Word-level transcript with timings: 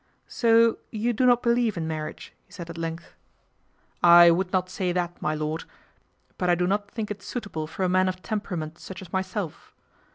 "So 0.41 0.79
you 0.89 1.13
do 1.13 1.27
not 1.27 1.43
believe 1.43 1.77
in 1.77 1.87
marriage," 1.87 2.33
he 2.47 2.51
said 2.51 2.71
at 2.71 2.77
length." 2.79 3.13
I 4.23 4.31
would 4.31 4.51
not 4.51 4.67
say 4.67 4.91
that, 4.91 5.21
my 5.21 5.35
lord; 5.35 5.65
but 6.39 6.49
I 6.49 6.55
do 6.55 6.65
not 6.65 6.89
think 6.89 7.11
it 7.11 7.21
suitable 7.21 7.67
for 7.67 7.83
a 7.83 7.87
man 7.87 8.09
of 8.09 8.23
temperament 8.23 8.79
such 8.79 9.03
as 9.03 9.13
myself. 9.13 9.75